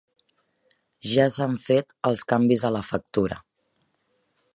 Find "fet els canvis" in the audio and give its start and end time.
1.65-2.65